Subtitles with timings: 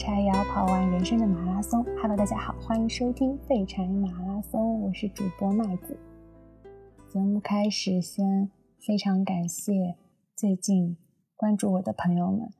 [0.00, 1.84] 柴窑跑完人生的马拉松。
[2.00, 5.94] Hello，大家好，欢迎收听废柴马拉松，我是主播麦子。
[7.06, 9.96] 节目开始，先非常感谢
[10.34, 10.96] 最近
[11.36, 12.50] 关注我的朋友们，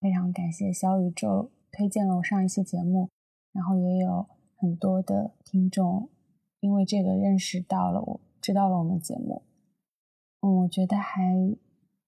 [0.00, 3.10] 非常感谢小宇宙推荐了我上一期节目，
[3.52, 6.08] 然后也有很多的听众
[6.60, 9.42] 因为这个认识到了我，知道了我们节目，
[10.40, 11.20] 嗯，我觉得还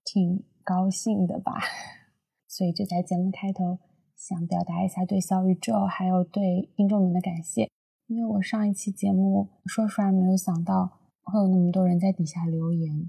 [0.02, 1.60] 挺高兴的吧。
[2.48, 3.78] 所以就在节目开头，
[4.18, 7.70] 想表达一下对小宇宙还有对听众们的感谢。
[8.08, 13.08] 因为我上一期节目，说实话没有想到会有那么多人在底下留言，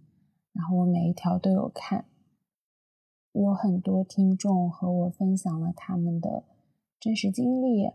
[0.54, 2.06] 然后我每一条都有看，
[3.32, 6.44] 有很多听众和我分享了他们的
[7.00, 7.88] 真实经历，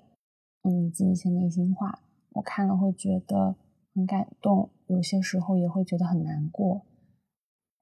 [0.63, 3.55] 嗯，以及一些内心话，我看了会觉得
[3.95, 6.83] 很感动，有些时候也会觉得很难过。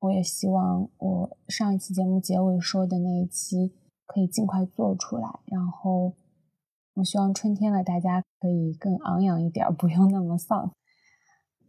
[0.01, 3.73] 我也希望我上一期节目结尾说的那一期
[4.07, 6.15] 可以尽快做出来，然后
[6.95, 10.73] 我希望春天了，大家可以更昂扬一点，不用那么丧。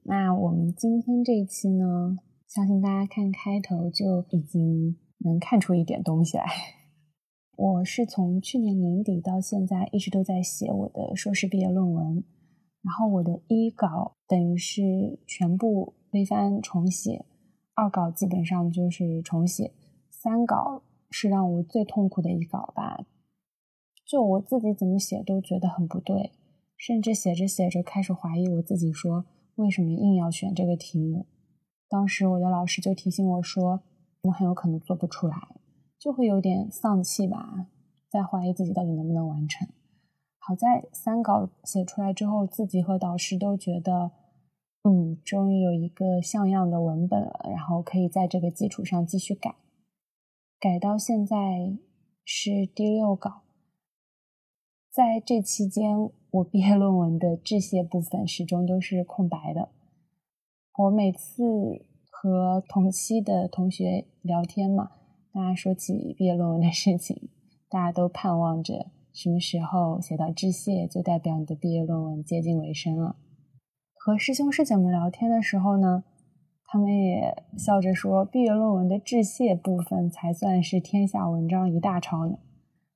[0.04, 2.18] 那我们今天这一期呢，
[2.48, 6.46] 相信大家看开头就已经能看出一点东西来。
[7.56, 12.24] 我是从去年年底到现在一直都在写我的硕士毕业论文，
[12.82, 14.82] 然后我的一稿等于是
[15.26, 17.26] 全部推翻重写。
[17.76, 19.72] 二稿基本上就是重写，
[20.10, 23.06] 三稿是让我最痛苦的一稿吧。
[24.04, 26.32] 就我自己怎么写都觉得很不对，
[26.76, 29.26] 甚至写着写着开始怀疑我自己，说
[29.58, 31.28] 为什么硬要选这个题目。
[31.88, 33.84] 当时我的老师就提醒我说，
[34.24, 35.38] 我很有可能做不出来，
[36.00, 37.68] 就会有点丧气吧，
[38.10, 39.68] 在怀疑自己到底能不能完成。
[40.40, 44.12] 好在三稿写出来之后，自己和导师都觉得。
[44.86, 49.56] 嗯，终于有一个像样的文本了，然后可以在这个基础上继续改，
[50.64, 51.78] 改到现在
[52.24, 53.42] 是第六稿。
[54.90, 59.68] 在这期间，我毕业论文的致谢部分始终都是空白的。
[60.78, 61.44] 我每次
[62.10, 64.92] 和同期的同学聊天嘛，
[65.34, 67.30] 大家说起毕业论文的事情，
[67.68, 73.18] 大家都盼望着什么时候写到致谢，就代表你的毕业论文接近尾声了。
[73.96, 76.06] 和师兄师姐们聊天的时候呢，
[76.66, 82.40] 他们也笑着说，毕业论文的致谢部分才算是天下文章一大抄呢。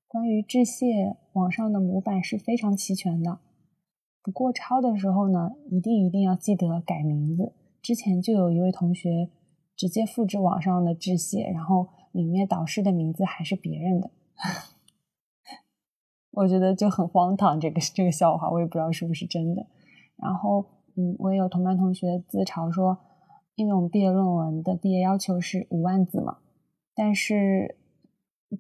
[0.08, 3.40] 关于致谢，网上的模板是非常齐全的。
[4.24, 7.54] 不过抄的时候呢，一定一定要记得改名字。
[7.82, 9.30] 之前就有一位同学
[9.76, 14.10] 直接复制网上的致谢，然后里面导师的名字还是别人的。
[16.32, 19.68] 我觉得就很荒唐，这个这个笑话，我也不知道是不是真的。
[20.18, 20.66] 然后。
[21.00, 22.98] 嗯，我也有同班同学自嘲说，
[23.57, 26.38] 因为我们毕业论文的毕业要求是五万字嘛，
[26.94, 27.75] 但是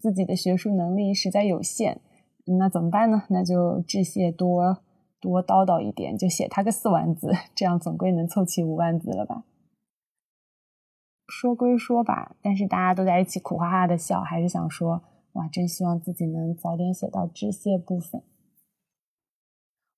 [0.01, 2.01] 自己的学术能力实在有限，
[2.57, 3.25] 那怎么办呢？
[3.29, 4.79] 那就致谢多
[5.21, 9.45] 多叨叨一点，就写他个四万字，这样总归能凑齐五万字了吧？
[11.27, 15.03] 说归说吧，但是大家都在一起苦哈哈的笑，还是想说，
[15.33, 18.23] 哇，真希望自己能早点写到致谢部分。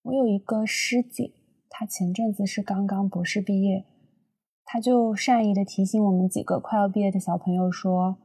[0.01, 1.31] 我有一个师姐。
[1.71, 3.85] 她前阵子是刚刚博士毕业，
[4.72, 8.18] 他就善意的提醒我们几个快要毕业的小朋友说：“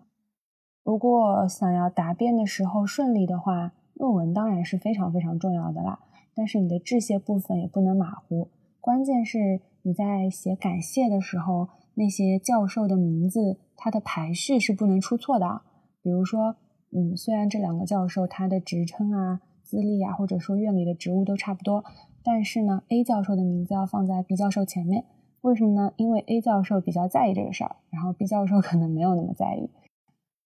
[0.84, 6.00] 如果想要答辩的时候顺利的话，论文当然是非常非常重要的啦。
[6.34, 15.62] 但是你的致谢部分也不能马虎，关键是你在写感谢的时候，那些教授的名字，它的排序是不能出错的。
[16.02, 16.56] 比如说，
[16.90, 21.82] 嗯，虽然这两个教授他的职称啊、资历啊，或者说院里的职务都差不多。”
[22.22, 25.06] 但是呢，A 教授的名字要放在 B 教授前面，
[25.44, 25.92] 为什么呢？
[25.98, 29.68] 因为 A 教授比较在意这个事儿，然后 B 教授可能没有那么在意。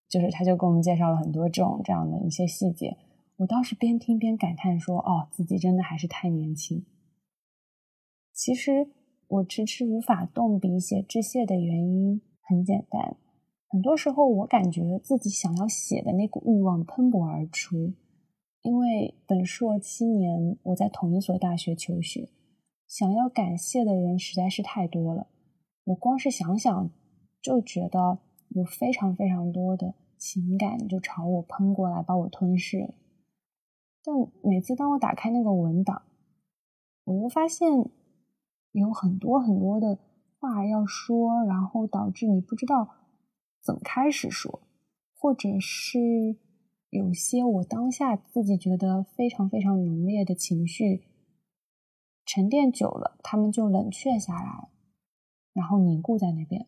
[0.09, 2.97] 就是他就给我们介绍了很多这种这样的一些细节。
[3.37, 6.85] 我当时边听边感叹说：“哦，自己真的还是太年轻。”
[8.35, 8.89] 其实
[9.29, 13.17] 我迟迟无法动笔写致谢的原因很简单，
[13.69, 17.93] 很多时候我感觉自己想要写的那股欲望喷薄而出。
[18.63, 22.29] 因为本硕七年，我在同一所大学求学，
[22.89, 25.29] 想要感谢的人实在是太多了。
[25.85, 26.91] 我光是想想，
[27.41, 28.19] 就觉得
[28.49, 32.95] 有非常非常多的情感就朝我喷过来，把我吞噬了。
[34.03, 36.03] 但每次当我打开那个文档，
[37.05, 37.91] 我又发现
[38.73, 39.99] 有很多很多的
[40.41, 42.89] 话要说，然后导致你不知道
[43.63, 44.63] 怎么开始说，
[45.15, 46.39] 或者是。
[46.91, 51.03] 有些我当下自己觉得非常非常浓烈的情绪
[52.31, 54.69] 沉淀久了，他们就冷却下来，
[55.55, 56.67] 然后凝固在那边，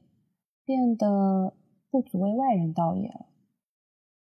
[0.65, 1.55] 变得
[1.91, 3.27] 不足为外人道也了。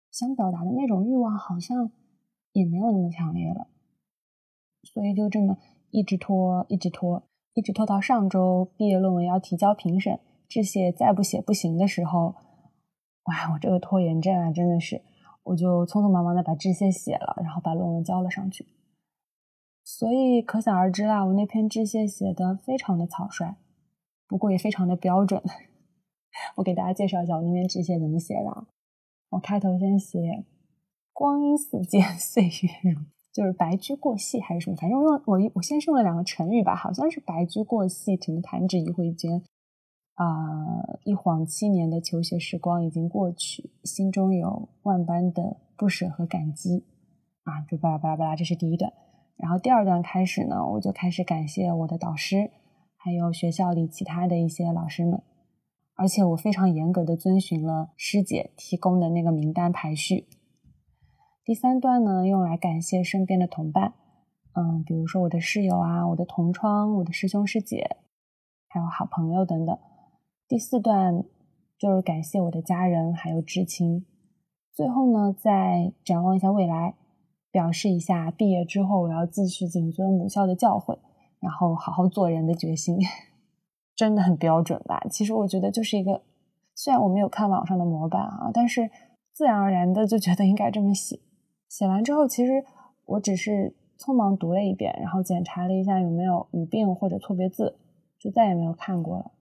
[0.10, 1.92] 想表达的那种欲望好像
[2.54, 3.68] 也没有那么强烈了，
[4.82, 5.60] 所以就这么
[5.92, 7.22] 一直拖，一直拖，
[7.54, 10.20] 一直拖到上周毕业论文要提交评审，
[10.50, 12.34] 致谢再不写不行的时候，
[13.26, 15.04] 哇，我这个拖延症啊，真的是，
[15.44, 18.66] 我就匆匆忙忙的把致谢写了，然后把论文交了上去。
[19.84, 23.56] 所以可想而知啦，我那篇致谢写的非常的草率，
[24.28, 25.42] 不过也非常的标准。
[26.56, 28.68] 我给大家介绍一下我那篇致谢怎么写的。
[29.32, 30.46] 我开头先写
[31.12, 33.02] “光阴似箭，岁月如”，
[33.34, 34.76] 就是白驹过隙还是什么？
[34.78, 39.42] 反正我用我我先是用了两个成语吧，好像是“白驹过隙”，什么“弹指一挥间”，
[40.16, 40.26] 啊，
[41.04, 46.86] 一晃七年的求学时光已经过去，心中有万般的不舍和感激，
[47.44, 48.94] 啊，就巴拉巴拉巴拉，这是第一段。
[49.42, 52.52] 然后第二段开始呢，我就开始感谢我的导师，
[52.96, 55.24] 还有学校里其他的一些老师们，
[55.96, 60.28] 而且我非常严格的遵循了师姐提供的那个名单排序。
[61.44, 63.96] 第三段呢，用来感谢身边的同伴，
[64.54, 67.98] 嗯，比如说我的室友啊，我的同窗，我的师兄师姐，
[68.68, 69.76] 还有好朋友等等。
[70.48, 71.24] 第四段
[71.80, 74.06] 就是感谢我的家人还有至亲。
[74.72, 76.94] 最后呢，再展望一下未来。
[77.52, 80.98] 表示一下毕业之后我要继续谨遵母校的教诲，
[81.40, 82.98] 然后好好做人的决心，
[83.96, 85.06] 真的很标准吧？
[85.10, 86.24] 其实我觉得就是一个，
[86.74, 88.90] 虽然我没有看网上的模板啊，但是
[89.34, 91.20] 自然而然的就觉得应该这么写。
[91.68, 92.64] 写完之后，其实
[93.06, 97.78] 我只是匆忙读了一遍，然后检查了一下有没有语病或者错别字，
[98.20, 99.32] 就再也没有看过了。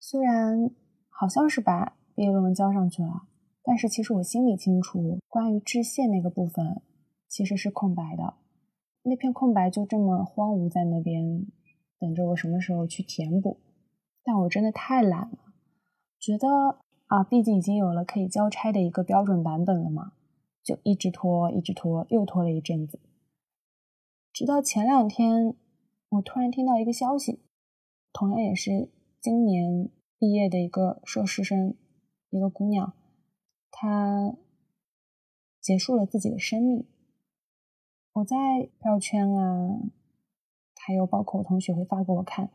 [0.00, 0.70] 虽然
[1.08, 3.22] 好像是把毕业论文交上去了，
[3.62, 6.82] 但是其实我心里清楚，关于致谢那个部分。
[7.34, 8.34] 其实是空白的，
[9.02, 11.44] 那片空白就这么荒芜在那边，
[11.98, 13.58] 等着我什么时候去填补。
[14.22, 15.38] 但我真的太懒了，
[16.20, 16.78] 觉得
[17.08, 20.12] 啊，毕竟已经有了可以交差的一个标准版本了嘛，
[20.62, 23.00] 就一直拖，一直拖，又拖了一阵子。
[24.32, 25.56] 直到前两天，
[26.10, 27.40] 我突然听到一个消息，
[28.12, 29.90] 同样也是今年
[30.20, 31.74] 毕业的一个硕士生，
[32.30, 32.94] 一个姑娘，
[33.72, 34.36] 她
[35.60, 36.86] 结束了自己的生命。
[38.14, 38.36] 我在
[38.78, 39.80] 朋友圈啊，
[40.76, 42.48] 还有包括我同学会发给我看，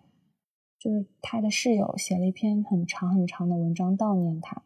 [0.79, 4.63] 就是他的室友写了一篇很长很长的文章悼念他。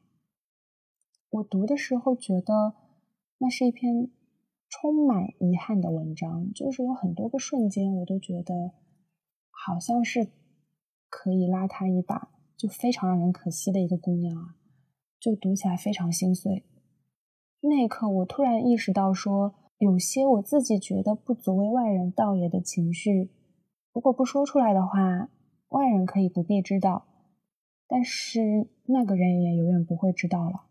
[1.32, 2.76] 我读的时候觉得
[3.40, 4.12] 那是一篇
[4.70, 8.74] 充满遗憾的文章，就是有很多个瞬间我都觉得
[9.50, 10.28] 好像是
[11.10, 14.56] 可以拉他一把，就非常让人可惜的一个姑娘啊，
[15.20, 16.64] 就读起来非常心碎。
[17.62, 19.56] 那一刻，我突然意识到说。
[19.84, 23.30] 有些我自己觉得不足为外人道也的情绪，
[23.92, 25.30] 如果不说出来的话，
[25.68, 27.06] 外人可以不必知道，
[27.86, 30.68] 但是那个人也永远不会知道了。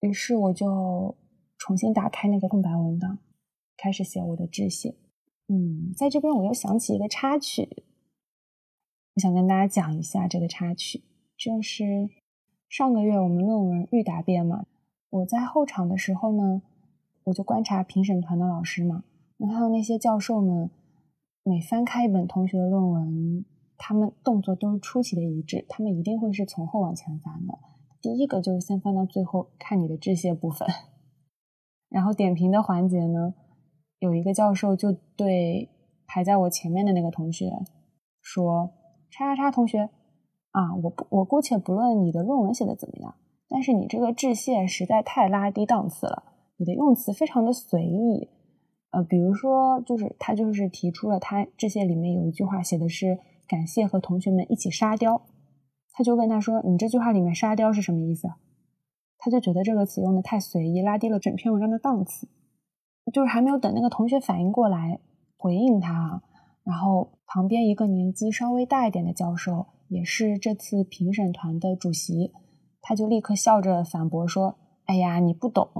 [0.00, 1.16] 于是我就
[1.56, 3.18] 重新打开那个空白文档，
[3.76, 4.96] 开始写我的致谢。
[5.46, 7.84] 嗯，在这边我又想起一个插曲，
[9.14, 11.04] 我想跟大家讲一下这个插曲，
[11.36, 12.10] 就是
[12.68, 14.66] 上个月我们论文预答辩嘛，
[15.10, 16.62] 我在候场的时候呢。
[17.24, 19.04] 我就观察评审团的老师嘛，
[19.36, 20.70] 那还有那些教授们，
[21.44, 23.44] 每翻开一本同学的论文，
[23.76, 27.58] 他们动作都是出奇的一致，他们一定会是从后往前翻的。
[28.00, 30.66] 第一个就是先翻到最后看你的致谢部分，
[31.90, 33.34] 然后点评的环节呢，
[33.98, 35.68] 有一个教授就对
[36.06, 37.52] 排在我前面的那个同学
[38.22, 38.72] 说
[39.12, 39.90] ：“叉叉叉同学
[40.52, 43.14] 啊，我不我姑且不论你的论文写的怎么样，
[43.48, 46.24] 但是你这个致谢实在太拉低档次了。”
[46.60, 48.28] 你的用词非常的随意，
[48.90, 55.22] 呃，比如说，就是他就是提出了他这些里面有一句话写的是感谢和同学们一起沙雕，
[55.90, 58.28] 他就问他说：“你这句话里面沙雕是什么意思？”
[59.16, 62.28] 他就觉得这个词用的太随意，拉低了整篇文章的档次。
[63.10, 65.00] 就是还没有等那个同学反应过来
[65.38, 66.22] 回应他，
[66.62, 72.34] 然后旁边一个年纪稍微大一点的教授，也是这次评审团的主席，
[72.82, 74.58] 他就立刻笑着反驳说。
[74.90, 75.70] 哎呀，你不懂，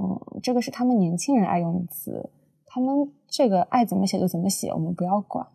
[0.41, 2.29] 这个是他们年轻人爱用的词，
[2.65, 5.45] 他们这个爱怎么写就怎么写，我们不要管。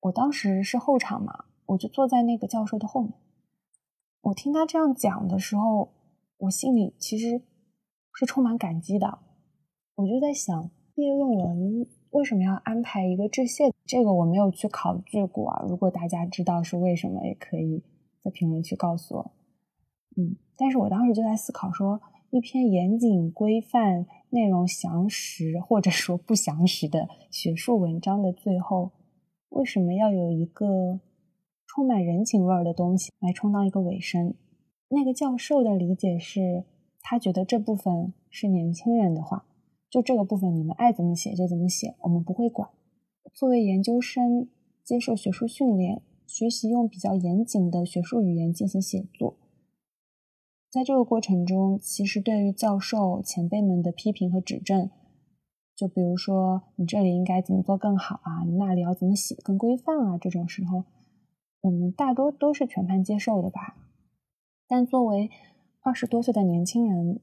[0.00, 3.12] 我当时是后场嘛，我就坐在那个教授的后面。
[4.22, 5.92] 我听他这样讲的时候，
[6.38, 7.40] 我心里其实
[8.12, 9.20] 是充满感激的。
[9.94, 13.72] 我就在想，毕业论文为什么要安排一个致谢？
[13.86, 15.64] 这个我没有去考据过啊。
[15.68, 17.84] 如果大家知道是为什么，也可以
[18.24, 19.30] 在评论区告诉我。
[20.16, 22.00] 嗯，但是我当时就在思考说。
[22.32, 28.92] 一篇严谨规范、内容详实或者说不详实的学术文章的最后，
[29.48, 31.00] 为什么要有一个
[31.66, 34.34] 充满人情味儿的东西来充当一个尾声？
[34.90, 36.64] 那个教授的理解是，
[37.02, 39.46] 他觉得这部分是年轻人的话，
[39.90, 42.70] 就这个部分你们爱怎么写就怎么写，我们不会管。
[43.34, 44.48] 作为研究生，
[44.84, 49.36] 接受学术训练，学习用比较严谨的学术语言进行写作。
[50.70, 54.88] 在这个过程中，其实对于教授前辈们的批评和指正，
[55.74, 60.84] 就比如说你这里应该怎么做更好啊，你那里要怎么写更规范啊，这种时候，
[61.62, 63.76] 我们大多都是全盘接受的吧。
[64.68, 65.28] 但作为
[65.80, 67.20] 二十多岁的年轻人，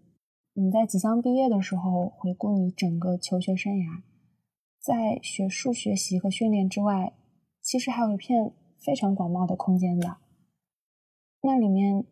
[0.51, 4.01] 你在即将毕业的时候，回顾你整个求学生涯，
[4.81, 7.13] 在学术学习和训练之外，
[7.61, 10.17] 其实还有一片非常广袤的空间的。
[11.43, 12.03] 那里面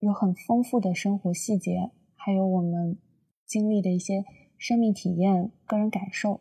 [0.00, 2.98] 有很丰富的生活细节，还有我们
[3.46, 4.24] 经历的一些
[4.58, 6.40] 生命体验、个人感受，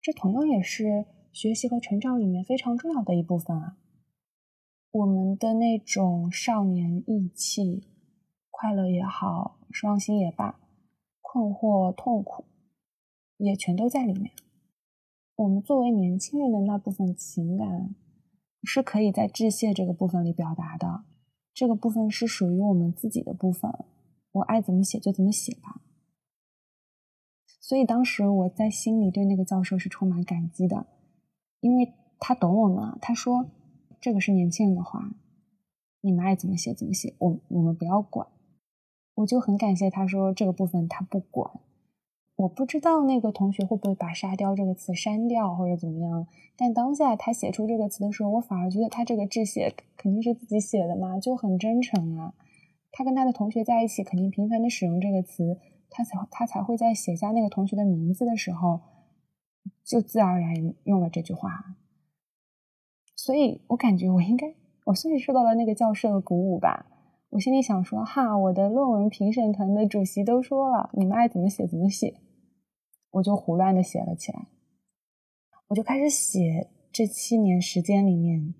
[0.00, 3.76] 这同样也是学习和成长里面非常重要的一部分啊。
[4.90, 7.88] 我们的那种少年意气。
[8.56, 10.60] 快乐也好，伤心也罢，
[11.20, 12.44] 困惑、痛苦，
[13.36, 14.30] 也全都在里面。
[15.34, 17.94] 我们作为年轻人的那部分情感，
[18.62, 21.02] 是可以在致谢这个部分里表达的。
[21.54, 23.72] 这个部分是属于我们自己的部分，
[24.32, 25.80] 我爱怎么写就怎么写吧。
[27.60, 30.86] 所以当时我在心里对那个教授是充满感激的，
[31.60, 32.98] 因为他懂我们。
[33.00, 33.48] 他说
[34.02, 35.14] ：“这个是年轻人的话，
[36.00, 38.26] 你们爱怎么写怎么写，我我们不要管。”
[39.14, 41.60] 我就很感谢他说这个部分他不管，
[42.36, 46.26] 我不知道那个同学会不会把“沙雕”这个词删掉或者怎么样，
[46.56, 52.34] 但当下他写出这个词的时候，我反而觉得他这个致谢肯定是自己写的嘛，就很真诚啊。
[52.90, 58.80] 他跟他的同学在一起，肯定频繁的使用这个词，他才他才会在写下那个同学的名字的时候，
[59.84, 61.76] 就自然而然用了这句话。
[63.14, 64.54] 所以我感觉我应该，
[64.86, 66.86] 我算是受到了那个教授的鼓舞吧。
[67.30, 72.14] 我心里想说，哈，我的论文评审团的主席都说了，你们爱怎么写怎么写，
[73.14, 74.46] 我就胡乱的写了起来。
[75.68, 78.54] 我就开始写这七年时间里面，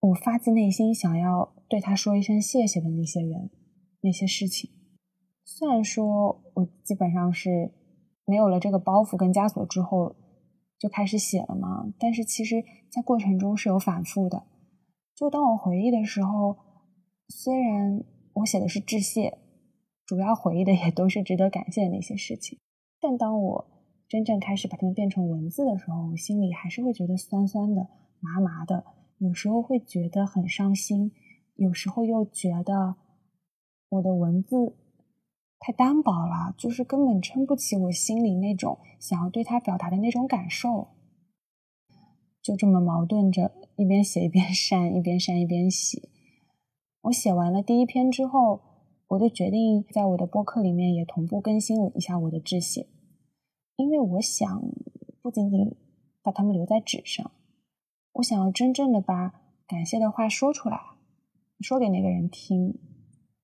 [0.00, 3.50] 我发自内心想要对他说一声谢谢的那些人、
[4.00, 4.70] 那些事情。
[5.44, 7.72] 虽然说我基本上是
[8.24, 10.16] 没有了这个包袱跟枷锁之后
[10.78, 14.44] 就开始写了嘛，但是其实在过程中是有反复的。
[15.14, 16.56] 就当我回忆的时候。
[17.32, 18.02] 虽然
[18.32, 19.38] 我写的是致谢，
[20.04, 22.58] 主要回忆的也都是值得感谢的那些事情，
[23.00, 23.66] 但当我
[24.08, 27.88] 真正开始把它们变成文字的时候，我心里还是会觉得酸酸的、
[28.20, 28.84] 麻麻的，
[29.18, 31.12] 有时候会觉得很伤心，
[31.54, 32.96] 有时候又觉得
[33.88, 34.76] 我的文字
[35.58, 40.88] 太单薄了，就是根本撑不起我心里那种想要对他表达的那种感受，
[42.42, 46.08] 就这么矛盾着，一边写一边删，一边删一边写。
[47.02, 48.69] 我写完了第一篇之后，
[49.10, 52.86] 我就决定在我的播客里面也同步更新一下我的致谢，
[53.74, 54.62] 因为我想
[55.20, 55.76] 不仅仅
[56.22, 57.28] 把它们留在纸上，
[58.12, 59.32] 我想要真正的把
[59.66, 60.78] 感谢的话说出来，
[61.58, 62.78] 说给那个人听。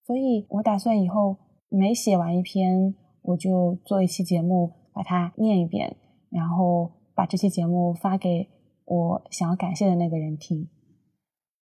[0.05, 1.37] 所以我打算以后
[1.69, 5.97] 每写完一篇，我就做一期节目，把它念一遍，
[6.31, 8.49] 然后把这期节目发给
[8.85, 10.69] 我想要感谢的那个人听。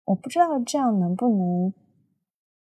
[0.04, 1.72] 我不知道这样能不能，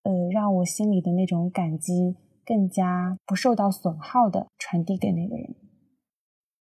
[0.02, 5.54] 呃，让我心里的那种感激更加不受到损耗的传递给那个人，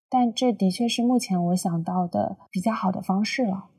[0.09, 3.69] 但这的确是目前我想到的比较好的方式了。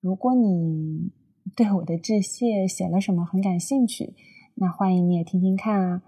[0.00, 1.12] 如果你
[1.56, 4.14] 对我的致谢写了什么很感兴趣，
[4.54, 6.02] 那欢迎你也听听看啊。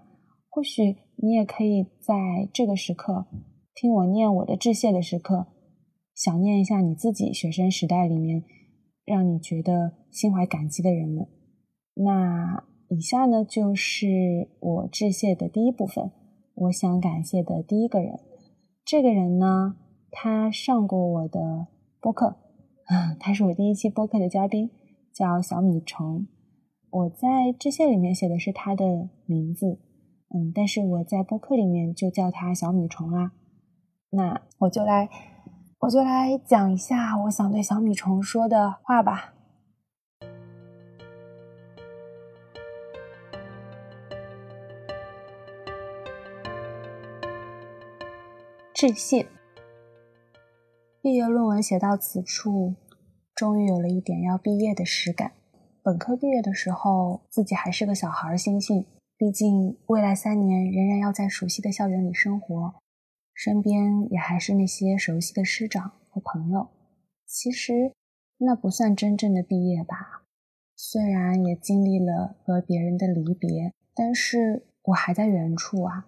[0.49, 3.27] 或许你也可以在这个时刻
[3.73, 5.47] 听我念我的致谢的时刻，
[6.13, 8.43] 想念一下你自己学生时代里面。
[9.03, 11.27] 让你觉得心怀感激的人们，
[12.03, 16.11] 那以下呢就是我致谢的第一部分。
[16.53, 18.19] 我想感谢的第一个人，
[18.83, 19.75] 这个人呢，
[20.11, 21.67] 他上过我的
[21.99, 22.35] 播客，
[23.19, 24.69] 他是我第一期播客的嘉宾，
[25.13, 26.27] 叫小米虫。
[26.89, 29.79] 我在致谢里面写的是他的名字，
[30.35, 33.31] 嗯，但是我在播客里面就叫他小米虫啦。
[34.11, 35.09] 那我就来。
[35.79, 39.30] 我就来讲一下我想对小米虫说的话吧。
[48.81, 49.27] 致谢。
[51.03, 52.73] 毕业论文写到此处，
[53.35, 55.33] 终于有了一点要毕业的实感。
[55.83, 62.73] 本科毕业的时候，自己还是个小孩儿心性，毕竟未来三年仍然要在熟悉的校园里生活。
[63.35, 66.67] 身边也还是那些熟悉的师长和朋友，
[67.27, 67.93] 其实
[68.39, 70.23] 那不算真正的毕业吧。
[70.75, 76.07] 虽然也经历了和别人的离别，但是我还在原处啊。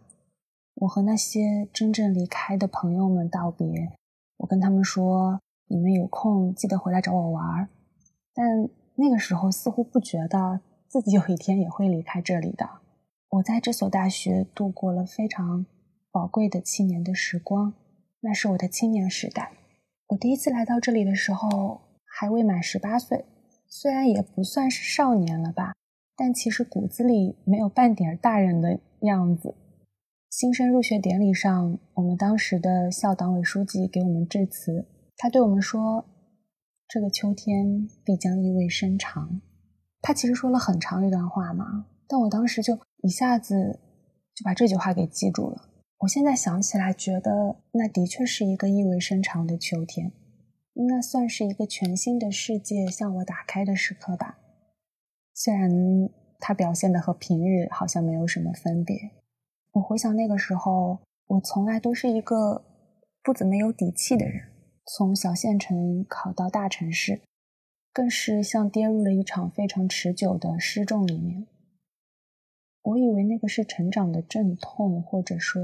[0.75, 3.91] 我和那些真正离开的朋友们道别，
[4.37, 5.39] 我跟他们说
[5.69, 7.69] ：“你们有空记得回来找我玩。”
[8.33, 12.67] 但那个时候似乎不觉得自己有一天也会离开这里的。
[13.29, 15.65] 我在这所大学度过了非常
[16.11, 17.73] 宝贵的七年的时光，
[18.21, 19.51] 那是我的青年时代。
[20.07, 23.25] 我第一次来到这里的时候还未满十八岁，
[23.67, 25.73] 虽然也不算是少年了吧，
[26.15, 29.55] 但其实骨子里没有半点大人的样子。
[30.35, 34.83] 新生入学典礼上，我们当时的校党委书记给我们致辞，
[35.15, 36.03] 他对我们说
[36.89, 39.39] ：“这个秋天必将意味深长。”
[40.01, 43.79] 他其实说了很长一段话嘛，但我当时就一下子
[44.33, 45.69] 就把这句话给记住了。
[45.99, 50.11] 我现在想起来，觉得那的确是一个意味深长的秋天，
[50.89, 54.39] 那算是一个全新的世界向我打开的时刻吧。
[55.35, 55.69] 虽然
[56.39, 59.11] 他表现的和平日好像没有什么分别。
[59.73, 62.63] 我回想那个时候，我从来都是一个
[63.23, 64.49] 不怎么有底气的人。
[64.85, 67.21] 从小县城考到大城市，
[67.91, 71.47] 更是像跌入了一场非常持久的失重里面。
[72.83, 75.61] 我以为那个是成长的阵痛，或者说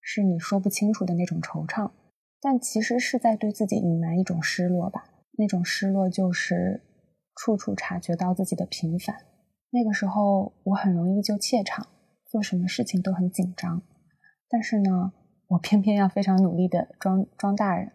[0.00, 1.92] 是你说不清楚的那种惆怅，
[2.40, 5.04] 但其实是在对自己隐瞒一种失落吧。
[5.38, 6.82] 那种失落就是
[7.36, 9.14] 处处察觉到自己的平凡。
[9.70, 11.86] 那个时候，我很容易就怯场。
[12.30, 13.82] 做什么事情都很紧张，
[14.48, 15.12] 但是呢，
[15.48, 17.90] 我偏偏要非常努力的装装大人。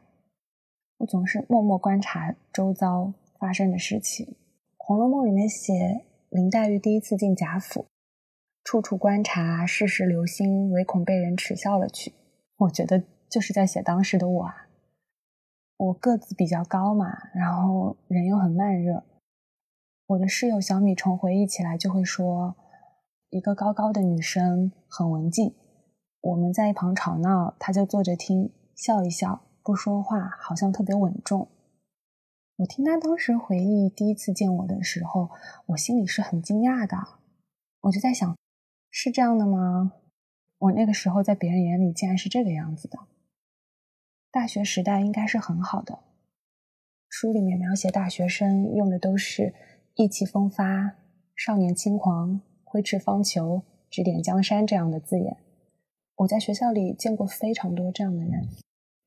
[0.98, 4.26] 我总是默默观察周遭发生的事情。
[4.76, 7.88] 《红楼梦》里面写林黛玉第一次进贾府，
[8.66, 12.12] 处处观察，事事留心，唯恐被人耻笑了去。
[12.58, 14.68] 我觉得就是在写当时的我啊。
[15.78, 19.06] 我个子比较高嘛，然后人又很慢热。
[20.08, 22.58] 我的室友小米虫回忆起来就会说。
[23.30, 25.54] 一个高高的女生，很文静。
[26.22, 31.50] 我们在一旁吵闹，她就坐着听，笑一笑，不说话，好像特别稳重。
[32.58, 35.30] 我听她当时回忆第一次见我的时候，
[35.68, 36.98] 我心里是很惊讶的。
[37.82, 38.36] 我就在想，
[38.90, 39.94] 是这样的吗？
[40.58, 42.98] 我那个时候在别人眼里竟然是这个样子的。
[44.32, 46.00] 大学时代应该是很好的。
[47.10, 49.54] 书里面描写大学生用的都是
[49.96, 50.96] 意气风发、
[51.36, 52.42] 少年轻狂。
[52.76, 55.38] 挥斥方遒、指点江山这样的字眼，
[56.18, 58.50] 我在学校里见过非常多这样的人：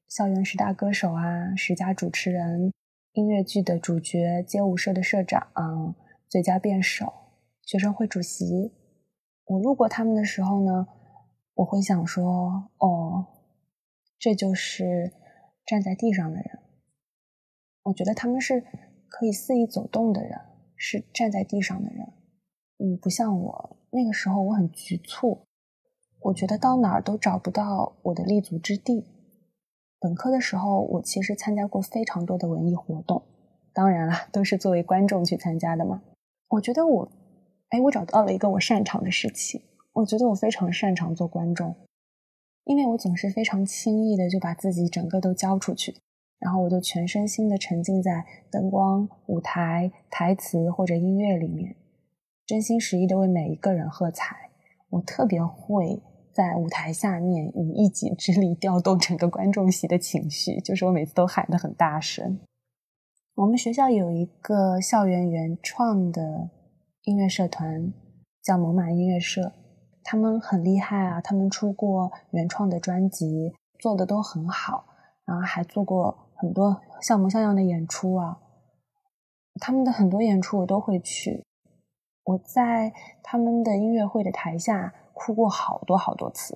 [0.08, 2.72] 校园十大歌手啊，十佳主持人，
[3.12, 5.94] 音乐剧的主角，街舞社的社长，
[6.30, 7.12] 最佳辩手，
[7.60, 8.72] 学生会主席。
[9.44, 10.88] 我路过他们的时候呢，
[11.52, 13.26] 我会想说：哦，
[14.18, 15.12] 这就是
[15.66, 16.58] 站在地上的人。
[17.82, 18.64] 我觉得他们是
[19.10, 20.40] 可以肆意走动的人，
[20.74, 22.14] 是站在地上的人。
[22.78, 25.40] 嗯，不像我那个时候，我很局促，
[26.20, 29.04] 我觉得到哪儿都找不到我的立足之地。
[30.00, 33.22] 本科的时候，我其实参加过非常多的文艺活动，
[33.72, 36.02] 当然了，都是作为观众去参加的嘛。
[36.50, 37.10] 我觉得我，
[37.70, 39.60] 哎，我找到了一个我擅长的事情。
[39.94, 41.74] 我觉得我非常擅长做观众，
[42.62, 45.96] 因为我总是非常轻易的就把自己整个都交出去，
[46.38, 51.74] 然后我就全身心的沉浸在灯光、舞台、台词或者音乐里面。
[52.48, 54.48] 真心实意的为每一个人喝彩。
[54.88, 62.40] 我特别会在舞台下面以一己之力调动整个观众席的情绪，就是我每次都喊得很大声。
[63.34, 66.48] 我们学校有一个校园原创的
[67.02, 67.92] 音乐社团，
[68.42, 69.52] 叫猛犸音乐社，
[70.02, 74.86] 他们很厉害啊，他们出过原创的专辑，做的都很好，
[75.26, 78.38] 然后还做过很多像模像样的演出啊。
[79.60, 81.44] 他们的很多演出我都会去。
[82.28, 86.54] 我在他们的音乐会的台下哭过好多好多次，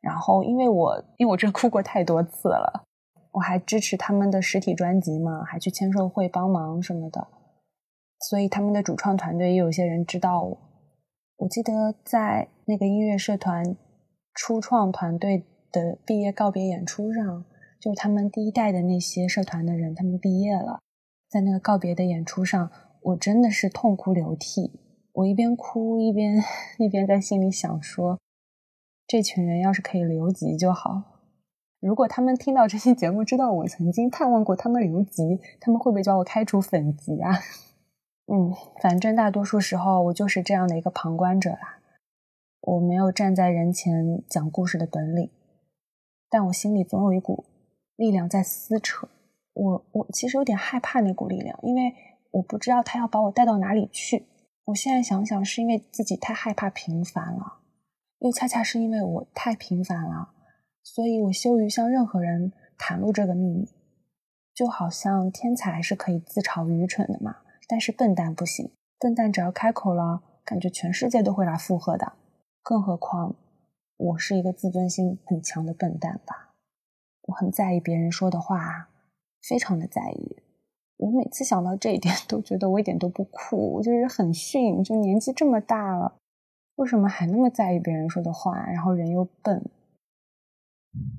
[0.00, 2.84] 然后因为我因为我真哭过太多次了，
[3.32, 7.26] 我还支持他们的实体专辑嘛，还去签售会帮忙什么的，
[8.20, 10.58] 所以他们的主创团队也有些人知道我。
[11.38, 13.76] 我记得在那个音乐社团
[14.32, 17.44] 初创团队的毕业告别演出上，
[17.80, 20.78] 就是他们第一代的那些社团的人，他们毕业了，
[21.28, 22.70] 在那个告别的演出上，
[23.02, 24.78] 我真的是痛哭流涕。
[25.12, 26.42] 我一边哭一边
[26.78, 28.18] 一边在心里想说
[29.06, 31.02] ：“这群人要是可以留级就好。
[31.80, 37.32] 如果他们听到这期节目，知道我曾经探望过他们留级，他们会不会叫我开除粉籍啊？”
[38.32, 41.80] 嗯，反正大多数时候我就是这样的一个旁观者啦。
[42.60, 45.30] 我没有站在人前讲故事的本领，
[46.28, 47.44] 但我心里总有一股
[47.96, 49.08] 力量在撕扯。
[49.52, 51.92] 我我其实有点害怕那股力量，因为
[52.30, 54.26] 我不知道他要把我带到哪里去。
[54.70, 57.58] 我现在想想，是因为自己太害怕平凡了。
[58.18, 60.30] 又恰恰是因为我太平凡了，
[60.82, 63.68] 所以我羞于向任何人袒露这个秘密。
[64.54, 72.12] 就好像天才是可以自嘲愚蠢的嘛，但是笨蛋不行，笨蛋只要开口了，感觉全世界都会来附和的。
[72.62, 73.34] 更何况
[73.96, 76.54] 我是一个自尊心很强的笨蛋吧，
[77.22, 78.90] 我很在意别人说的话，
[79.40, 80.36] 非常的在意。
[81.00, 84.84] 我每次想到这一点， 都觉得我一点都不酷，我就是很逊。
[84.84, 86.14] 就年纪这么大了，
[86.76, 88.66] 为什么还那么在意别人说的话？
[88.66, 89.64] 然后人又笨。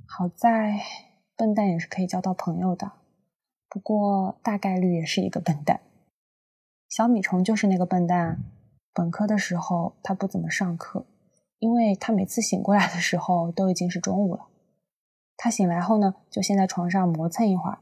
[0.08, 0.80] 好在
[1.36, 2.92] 笨蛋也是可以交到朋友的，
[3.68, 5.80] 不过大概率也是一个笨蛋。
[6.88, 8.44] 小米虫就是那个笨蛋。
[8.94, 11.06] 本科的时候他不怎么上课，
[11.58, 14.48] 因为他每次醒过来的时候都已经是中午了。
[15.38, 17.80] 他醒来后呢，就先在床上磨蹭一会儿。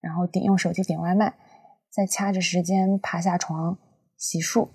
[0.00, 1.34] 然后点用手机点外卖，
[1.90, 3.78] 再掐着时间爬下床
[4.16, 4.68] 洗漱。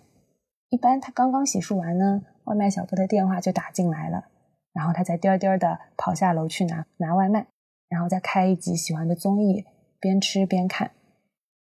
[0.69, 4.25] 一般他刚刚洗漱完呢，外卖小哥的电话就打进来了，
[4.73, 7.47] 然后他再颠颠的跑下楼去拿拿外卖，
[7.89, 9.65] 然后再开一集喜欢的综艺，
[9.99, 10.91] 边吃边看。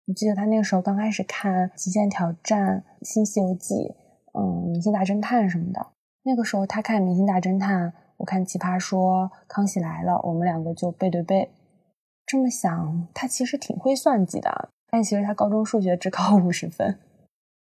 [0.06, 3.74] 我记得他那个时候刚开始看《极限挑战》《新西游记》，
[4.38, 5.86] 嗯，《明星大侦探》什么的。
[6.22, 11.50] 那个时候他看《明星大侦探》，我看《奇葩说》《康熙来了》，我们两个就背对背。
[12.26, 16.98] 这么想，他其实挺会算计的，但其实他高中数学只考五十分。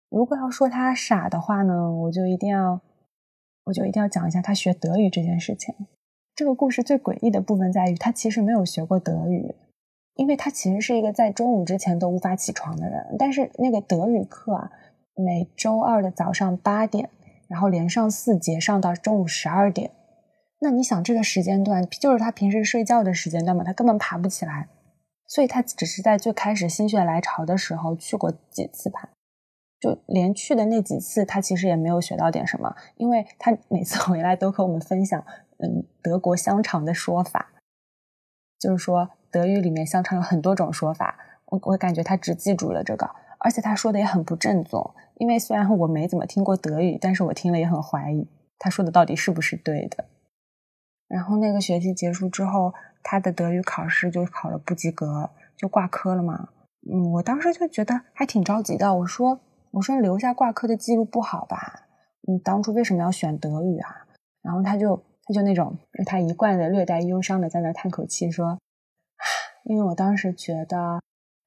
[0.10, 2.82] 如果要说他傻的话呢，我就一定要，
[3.66, 5.76] 我就一定要讲一下他学德语这件事情。
[6.36, 9.54] 这个故事最诡异的部分在于，他其实没有学过德语，
[10.16, 13.16] 因为他其实是一个在中午之前都无法起床的人。
[13.20, 14.72] 但是那个德语课啊，
[15.14, 17.10] 每周二的早上八点，
[17.48, 19.92] 然后连上四节，上到中午十二点。
[20.62, 23.64] 那你想，这个时间段就是他平时睡觉的时间段嘛？
[23.64, 24.68] 他根本爬不起来，
[25.26, 29.10] 所以他只是在最开始心血来潮的时候去过几次盘，
[29.80, 35.24] 就连去的那几次，他其实也没有学到点什么，因为他每次回来都和我们分享，
[35.60, 37.54] 嗯，德国香肠的说法，
[38.60, 50.04] 就是说德语里面香肠有很多种说法，我我感觉他只记住了这个，而且他说的也很不正宗，因为虽然我没怎么听过德语，但是我听了也很怀疑他说的到底是不是对的。
[51.10, 56.50] 然后那个学期结束之后，他的德语考试就考了不及格，就挂科了嘛。
[56.90, 58.94] 嗯，我当时就觉得还挺着急的。
[58.94, 59.42] 我说
[59.72, 61.88] ：“我说留下挂科的记录不好吧？
[62.22, 64.06] 你当初为什么要选德语啊？”
[64.44, 68.60] 然后他就他就那种他一贯的略带忧伤的在那叹口气说
[69.66, 71.02] ：“因为我当时觉得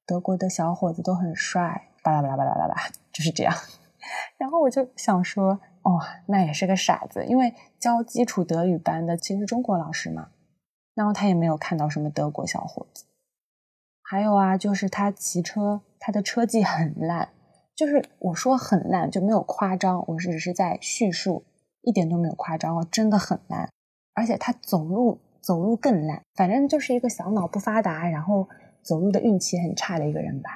[0.05, 2.75] 德国的小伙子都很帅。”巴拉巴拉巴拉巴拉，
[3.13, 3.55] 就是这样。
[4.37, 5.61] 然后我就想说。
[5.83, 10.29] 哦，那也是个傻子，因为教基础德语班的其实中国老师嘛，
[10.95, 13.05] 然后他也没有看到什么德国小伙子。
[14.01, 17.29] 还有啊，就是他骑车，他的车技很烂，
[17.75, 21.43] 就是我说很烂就没有夸张，我只是在叙述，
[21.81, 23.69] 一点都没有夸张哦，真的很烂。
[24.13, 28.47] 而且他走路走路更烂，反正就是一个小脑不发达，然后
[28.81, 30.49] 走路的运气很差的一个人吧。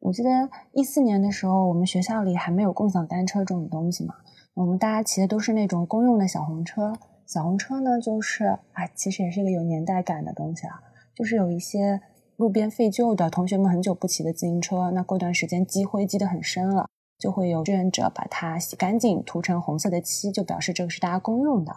[0.00, 4.16] 我记得一四年的时候，我们学校里还没有共享单车这种东西嘛。
[4.54, 6.92] 我们大家骑的都是那种公用的小红车，
[7.26, 10.80] 小红车呢，就是啊，其实也是一个有年代感的东西啊，
[11.12, 12.00] 就是有一些
[12.36, 16.86] 路边废旧的同学们很久不骑的自行车，那过段时间积灰积得很深了，
[17.18, 21.72] 就会有志愿者把它洗干净，涂成红色的漆，就表示这个是大家公用的，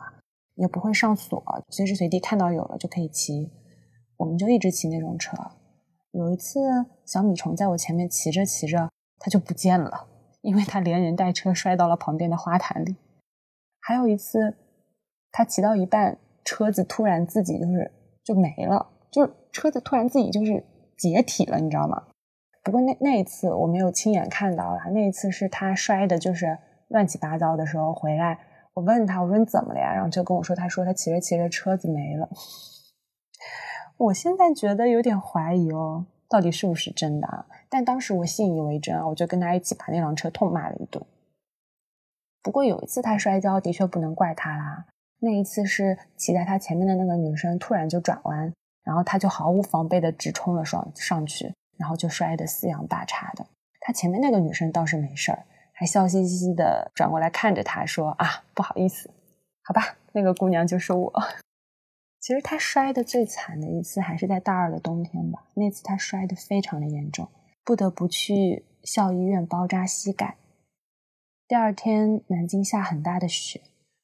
[0.53, 3.51] 也不会上锁，随时随地看到有了就可以骑。
[4.17, 5.35] 我们就一直骑那种车。
[6.11, 6.59] 有一次，
[7.05, 10.07] 小米虫在我前面骑着骑着，它就不见了。
[10.41, 12.95] 因为他连人带车摔到了旁边的花坛里，
[13.79, 14.55] 还有一次，
[15.31, 17.91] 他骑到一半，车子突然自己就是
[18.23, 20.63] 就没了，就是车子突然自己就是
[20.97, 22.07] 解体了，你知道吗？
[22.63, 26.57] 不过那那一次我没有亲眼看到了，那一次是他摔的就是
[26.89, 28.37] 乱七八糟的时候回来，
[28.73, 29.93] 我问他我说你怎么了呀？
[29.93, 32.29] 然后就跟我说，他说他骑着骑着车子没了。
[33.97, 36.05] 我现在觉得有点怀疑哦。
[36.29, 37.45] 到底是不是真的啊？
[37.69, 41.03] 但当时我信以为真啊，我就跟他一起把那辆车痛骂了一顿。
[42.43, 44.85] 不过有一次他摔跤，的确不能怪他啦。
[45.19, 53.45] 那一次是骑在他前面的那个女生突然就转弯，然后他就毫无防备的直冲了上上去，然后就摔得四仰八叉的。
[53.79, 59.09] 他前面那个女生倒是没事儿，还笑嘻嘻的转过来看着他说：“啊，不好意思，
[59.63, 61.11] 好吧，那个姑娘就是我。”
[62.27, 67.29] 其实他摔的最惨的一次还是在大二的冬天吧，那次他摔得非常的严重，
[67.63, 70.35] 不得不去校医院包扎膝盖。
[71.47, 73.61] 第二天南京下很大的雪，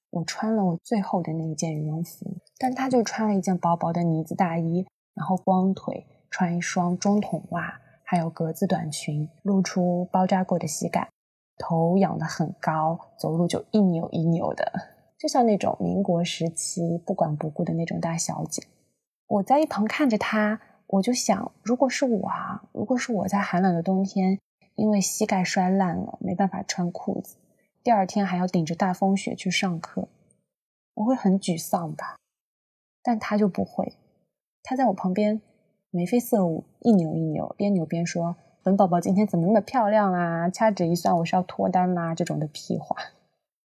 [0.10, 11.10] 我穿了我最厚的那一件羽绒服，但他就穿了一件薄薄的呢子大衣，然后光腿穿一双中筒袜，还有格子短裙，露出包扎过的膝盖，
[11.58, 14.93] 头仰得很高，走路就一扭一扭的。
[15.24, 18.62] 就像那种民国时期不管不顾的那种大小姐。
[19.26, 24.38] 我在一旁看着她，我就想，如果是我啊，如果是我在寒冷的冬天，
[24.76, 27.38] 因为膝盖摔烂了，没办法穿裤子，
[27.82, 30.10] 第二天还要顶着大风雪去上课，
[30.96, 32.18] 我会很沮丧吧？
[33.02, 33.94] 但她就不会，
[34.62, 35.42] 她在我旁边
[35.90, 38.36] 眉飞色舞，一扭一扭，边扭边说。
[38.62, 40.50] 本宝宝今天怎么那么漂亮啊？
[40.50, 42.14] 掐指一算，我是要脱单啦！
[42.14, 42.98] 这种的屁话，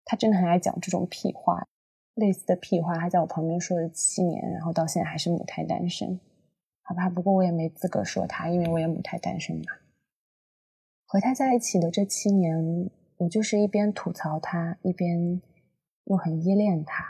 [0.07, 1.69] 他真的很爱讲这种屁话。
[2.15, 6.19] 类似的屁话，他在我旁边说了七年，然后到现在还是母胎单身。
[6.81, 9.65] 好吧，不过我也没资格说他，因为我也母胎单身嘛。
[11.05, 12.89] 和他在一起的这七年，
[13.19, 15.43] 我就是一边吐槽他，一边
[16.05, 17.05] 又很依恋他。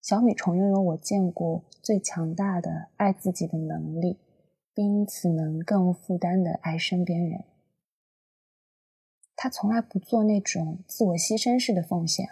[0.00, 4.18] 小米虫拥有我见过最强大的爱自己的能力。
[4.74, 7.44] 并因此能更负担的爱身边人。
[9.34, 12.28] 他从来不做那种自我牺牲式的奉献，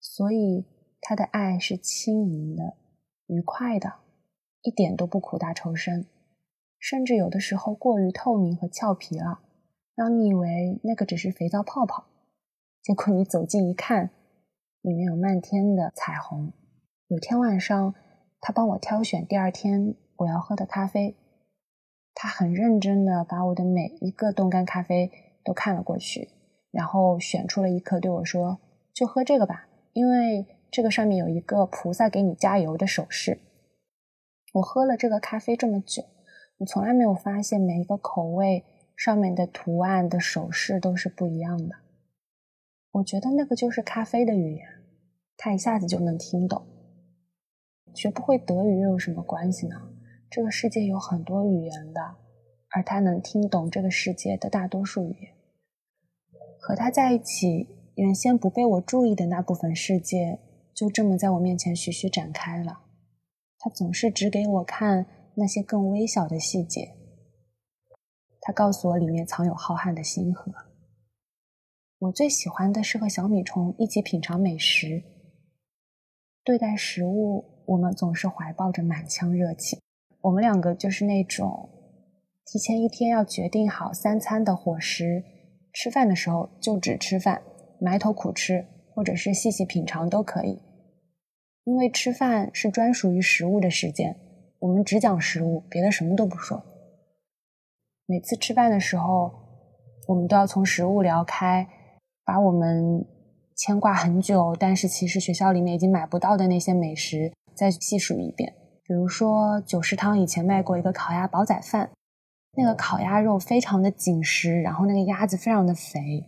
[0.00, 0.64] 所以
[1.00, 2.74] 他的爱是轻盈的、
[3.26, 3.94] 愉快的，
[4.62, 6.06] 一点都不苦大仇深，
[6.78, 9.40] 甚至有的时候过于透明和俏皮了，
[9.94, 12.06] 让你以为那个只是肥皂泡泡。
[12.82, 14.10] 结果你走近一看，
[14.82, 16.52] 里面有漫天的彩虹。
[17.08, 17.94] 有天晚上，
[18.40, 21.16] 他帮我挑选第二天我要喝的咖啡。
[22.14, 25.10] 他很认真的把我的每一个冻干咖啡
[25.44, 26.30] 都看了过去，
[26.70, 28.58] 然后选出了一颗对我说
[28.94, 33.38] ：“就喝这个吧，因为这个上面有一个菩萨给你加油的手势。”
[34.54, 36.04] 我喝了这个咖啡这么久，
[36.58, 38.64] 我从来没有发现每一个口味
[38.96, 41.76] 上面的图案的手势都是不一样的。
[42.92, 44.66] 我觉得那个就是咖啡的语言，
[45.36, 46.64] 他一下子就能听懂。
[47.92, 49.76] 学不会德语又有什么关系呢？
[50.30, 52.00] 这个世界有很多语言的，
[52.70, 55.33] 而他能听懂这个世界的大多数语言。
[56.66, 60.38] 和他在一起，原先不被我注意的那部分世界，
[60.72, 62.80] 就这么在我面前徐徐展开了。
[63.58, 66.94] 他总是只给我看那些更微小的细节。
[68.40, 70.50] 他告诉我里面藏有浩瀚的星河。
[71.98, 75.02] 我最喜欢的是和小米虫一起品尝美食。
[76.42, 79.78] 对待食物，我们总是怀抱着满腔热情。
[80.22, 81.68] 我们两个就是那种
[82.46, 85.22] 提前一天要决定好三餐的伙食，
[85.74, 87.42] 吃饭的时候就只吃饭，
[87.80, 90.62] 埋头苦吃，或者是细细品尝都可以。
[91.64, 94.16] 因为吃饭是专属于食物的时间，
[94.60, 96.62] 我们只讲食物，别的什么都不说。
[98.06, 99.32] 每次吃饭的时候，
[100.06, 101.66] 我们都要从食物聊开，
[102.24, 103.04] 把我们
[103.56, 108.54] 牵挂很久，但是其实学校里面已经买不到的那些美食再细数一遍。
[108.86, 111.90] 比如说，九食堂以前卖过一个烤鸭煲仔饭，
[112.56, 116.24] 那个烤鸭肉非常的紧实，然后那个鸭子非常的肥，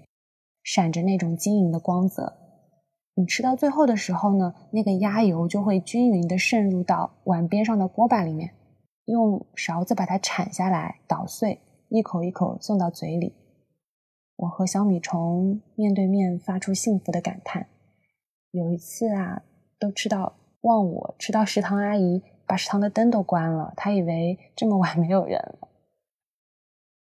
[0.62, 2.36] 闪着那种晶莹的光泽。
[3.14, 8.50] 你吃到最后的时候呢，那个鸭油就会均匀的渗入到碗边上的锅巴里面，
[9.06, 13.34] 用勺子把它铲下来捣碎，一口一口送到嘴里。
[14.36, 17.68] 我和小米虫面对面发出幸福的感叹。
[18.50, 19.42] 有一次啊，
[19.78, 22.22] 都吃到忘我，吃到食堂阿姨。
[22.48, 25.68] 把食堂的灯都关了，他以为这么晚没有人了。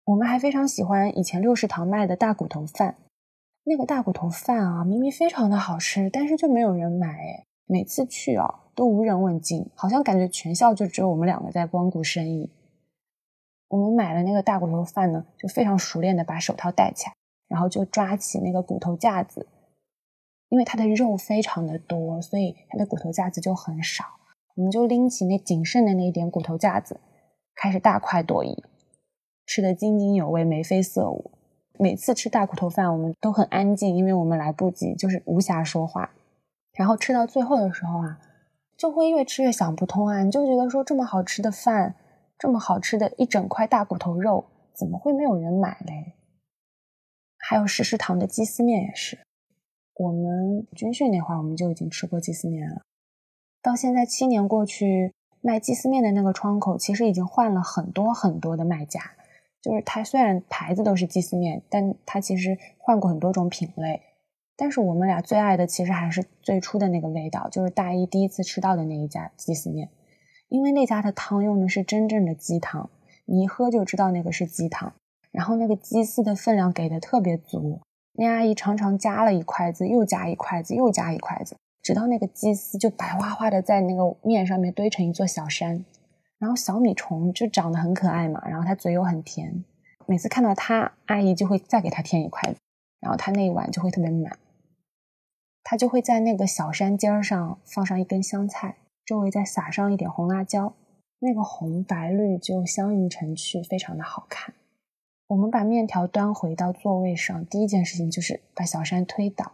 [0.05, 2.95] 我们还非常喜欢以前六食堂卖的大骨头饭，
[3.63, 7.45] 那个大骨头饭啊，明明非常的好吃，但是就没有人买。
[7.67, 12.51] 每次去啊，都无人问津，好像感觉全校就只有我们两个在光顾生意。
[13.67, 17.15] 我们买了那个大骨头饭呢，就非常熟练的把手套戴起来，
[17.47, 19.47] 然后就抓起那个骨头架子，
[20.49, 24.05] 因为它的肉非常的多，所以它的骨头架子就很少。
[24.53, 26.99] 我们就拎起那仅剩的那一点骨头架子，
[27.55, 28.63] 开始大快朵颐，
[29.45, 31.31] 吃得津津有味，眉飞色舞。
[31.77, 36.11] 每次吃大骨头饭，我们都很安静，因为我们来不及，就是无暇说话。
[36.73, 38.19] 然后吃到最后的时候啊，
[38.77, 41.95] 就会越吃越想不通啊，你就觉得说这么好吃的饭，
[42.37, 46.13] 这么好吃的一整块大骨头肉，怎么会没有人买嘞？
[47.37, 49.19] 还有食食堂的鸡丝面也是，
[49.95, 52.81] 我们军训那会儿我们就已经吃过鸡丝面了。
[53.61, 59.01] 到现在七年过去，卖鸡丝面的那个窗口其实已经换了很多很多的卖家。
[59.65, 63.99] 就是它虽然牌子都是鸡丝面，但它其实换过很多种品类。
[64.55, 69.89] 但是我们俩最爱的其实还是最初的那个味道，就是大一第一次吃到的那一家鸡丝面，
[70.49, 72.91] 因为那家的汤用的是真正的鸡汤，
[73.25, 74.93] 你一喝就知道那个是鸡汤。
[75.31, 77.81] 然后那个鸡丝的分量给的特别足，
[78.13, 81.55] 那阿姨常常夹了一筷子，又夹一筷子，又夹一筷子。
[81.81, 85.83] 直到那个鸡丝就白花花的在那个面上面堆成一座小山，
[86.39, 89.63] 然后小米虫就长得很可爱嘛，然后它嘴又很甜，
[90.05, 92.59] 每次看到它，阿姨就会再给它添一筷子，
[92.99, 94.37] 然后它那一碗就会特别满。
[95.67, 100.75] 他就会在那个小山尖上放上一根香菜，周围再撒上一点红辣椒，
[101.17, 104.53] 那个红白绿就相映成趣，非常的好看。
[105.25, 109.53] 我们把面条端回到座位上，第一件事情就是把小山推倒，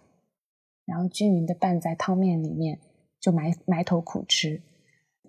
[0.85, 2.79] 然后均匀的拌在汤面里面，
[3.21, 4.61] 就埋埋头苦吃，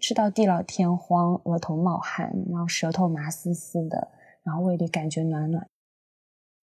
[0.03, 4.11] 吃到地老天荒，额头冒汗，然后舌头麻丝丝的，
[4.43, 5.65] 然后胃里感觉暖暖。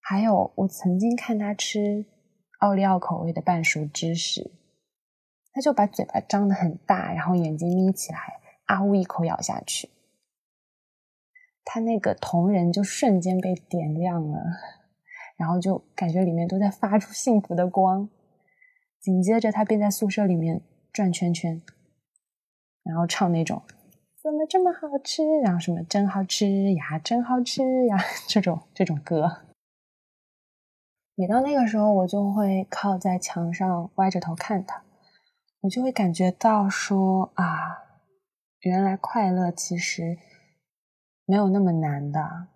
[0.01, 2.05] 还有，我曾经看他吃
[2.59, 4.51] 奥利奥口味的半熟芝士，
[5.53, 8.19] 他就把嘴巴张得很大，然后眼睛眯起来，
[8.65, 9.89] 啊呜一口咬下去。
[11.63, 14.43] 他那个瞳仁就瞬间被点亮了，
[15.37, 18.09] 然后就感觉里面都在发出幸福的光。
[18.99, 21.61] 紧接着，他便在宿舍里面转圈圈，
[22.89, 23.61] 然后唱那种
[24.21, 27.97] “怎么这么好吃”，然后什么“真好吃呀，真好吃呀”
[28.27, 29.43] 这种这种歌。
[31.15, 34.81] 每到那个时候，我就会靠在墙上歪着头看他，
[35.61, 37.83] 我就会感觉到说啊，
[38.61, 40.17] 原来快乐其实。
[41.25, 42.47] 没有那么难的。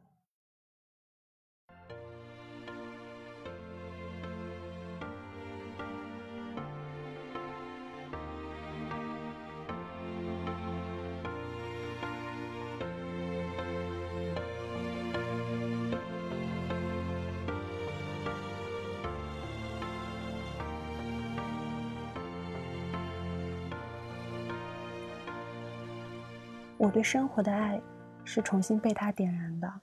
[26.84, 27.82] 我对生活的爱。
[28.26, 29.82] 是重新被他点燃的。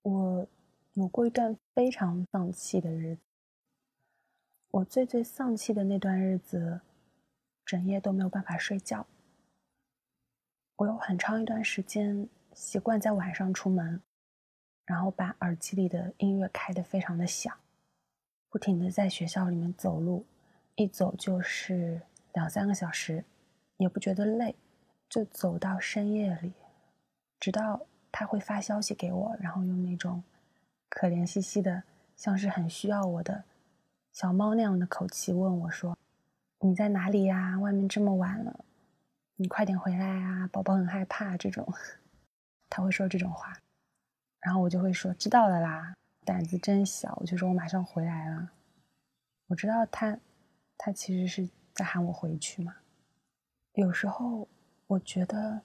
[0.00, 0.46] 我
[0.94, 3.20] 有过一段非常丧气的日子。
[4.70, 6.80] 我最最丧气的那段日子，
[7.66, 9.06] 整夜都没有办法睡觉。
[10.76, 14.00] 我有很长一段时间习惯在晚上出门，
[14.86, 17.54] 然后把耳机里的音乐开得非常的响，
[18.48, 20.24] 不停的在学校里面走路，
[20.74, 22.00] 一走就是
[22.32, 23.22] 两三个小时，
[23.76, 24.56] 也不觉得累，
[25.08, 26.52] 就走到深夜里。
[27.40, 30.22] 直到他会发消息给我，然后用那种
[30.88, 31.84] 可怜兮兮的，
[32.16, 33.44] 像是很需要我的
[34.12, 35.96] 小猫那样的口气问我说
[36.60, 37.58] ：“你在哪里呀？
[37.60, 38.64] 外面这么晚了，
[39.36, 40.48] 你快点回来啊！
[40.48, 41.72] 宝宝很害怕。”这种
[42.68, 43.56] 他会说这种话，
[44.40, 45.94] 然后我就会说：“知道了啦，
[46.24, 48.50] 胆子真小。”我就说我马上回来了。
[49.46, 50.18] 我知道他，
[50.76, 52.74] 他其实是在喊我回去嘛。
[53.74, 54.48] 有时候
[54.88, 55.62] 我觉得。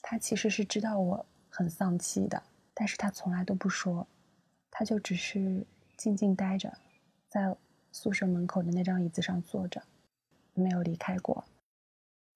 [0.00, 2.40] 他其实是知道我很丧气的，
[2.72, 4.06] 但是他从来都不说，
[4.70, 6.72] 他就只是静静待着，
[7.28, 7.54] 在
[7.90, 9.82] 宿舍门口的那张椅子上坐着，
[10.54, 11.44] 没有离开过。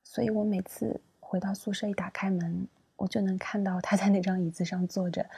[0.02, 5.30] 所以我每次回到宿舍，一打开门，我就能看到他在那张椅子上坐着，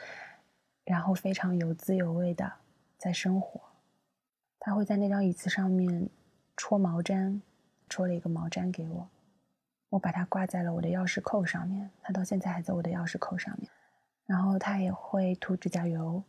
[0.83, 2.51] 然后非常有滋有味的
[2.97, 3.61] 在生活。
[4.59, 6.09] 他会在那张椅子上面
[6.57, 7.39] 戳毛毡，
[7.87, 9.07] 戳了一个毛毡给我。
[9.95, 13.71] 我把它挂在了我的钥匙扣上面，它到现在还在我的钥匙扣上面。
[14.25, 16.21] 然后他也会涂指甲油、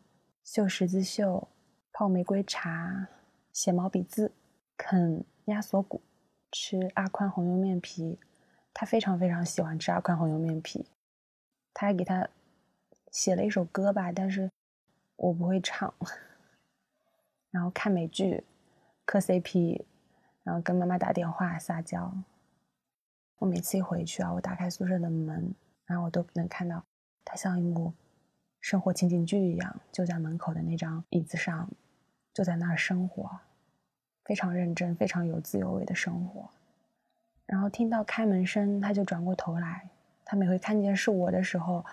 [0.44, 1.48] 绣十字绣、
[1.92, 3.08] 泡玫瑰茶、
[3.52, 4.32] 写毛笔字、
[4.76, 6.00] 啃鸭锁骨、
[6.52, 8.20] 吃阿宽红油面皮。
[8.72, 10.86] 他非常非常喜欢吃阿宽红油面皮。
[11.74, 12.28] 他还给他
[13.10, 14.48] 写了一首歌吧，但是
[15.16, 15.92] 我不会唱。
[17.50, 18.44] 然后看美剧、
[19.04, 19.84] 磕 CP，
[20.44, 22.14] 然后跟妈妈打电话撒娇。
[23.38, 26.84] 我每次一回去啊，我打开宿舍的门，然后我都能看到
[27.24, 27.92] 他像一幕
[28.60, 31.68] 生活情景剧一样，就在门口的那张椅子上，
[32.32, 33.40] 就在那儿生活，
[34.24, 36.48] 非常认真、非常有滋有味的生活。
[37.44, 39.88] 然后听到开门声，他就转过头来。
[40.24, 41.84] 他每回看见是我的时候，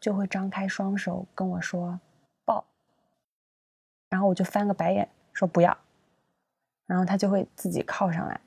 [0.00, 2.00] 就会张开双手跟我说
[2.44, 2.64] “抱”，
[4.10, 5.76] 然后我就翻个白眼说“不要”，
[6.86, 8.40] 然后他就会自己靠上来，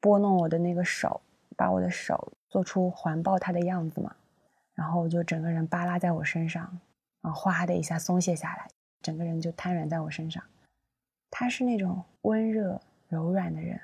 [0.00, 1.20] 拨弄我的那个手。
[1.58, 4.14] 把我的手做出环抱他的样子嘛，
[4.74, 6.78] 然后就整个人扒拉在我身上，
[7.20, 8.68] 然后哗的一下松懈下来，
[9.02, 10.40] 整个人就瘫软在我身上。
[11.32, 13.80] 他是那种温热柔软的人，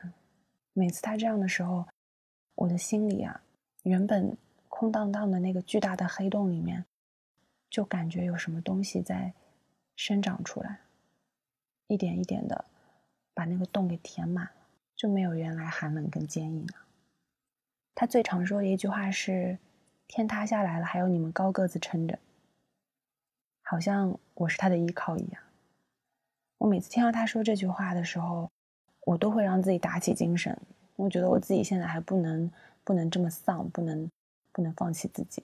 [0.73, 1.85] 每次他这样的时候，
[2.55, 3.43] 我的心里啊，
[3.83, 4.37] 原本
[4.69, 6.85] 空荡荡的那个巨大的黑洞里面，
[7.69, 9.35] 就感觉有什么东西在
[9.97, 10.79] 生长出来，
[11.89, 12.65] 一点一点的
[13.35, 14.53] 把那个洞给填满了，
[14.95, 16.75] 就没有原来寒冷跟坚硬了。
[17.95, 19.59] 他最常说的一句话是
[20.09, 22.19] ：“天塌下来了，还有你们高个子撑着。”
[23.63, 25.43] 好像我是他的依靠一样。
[26.59, 28.51] 我每次听到他说这句话的时候，
[29.07, 30.57] 我都会让自己打起精神。
[30.97, 32.51] 我觉得我自己现在还不能
[32.85, 34.11] 不能这么丧，不能
[34.53, 35.43] 不能放弃自己，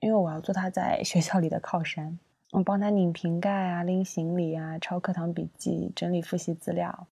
[0.00, 2.18] 因为我要做他在学校里的靠山。
[2.52, 7.06] 我帮他拧瓶盖啊，拎行李啊，抄课堂笔记，整理复习资料，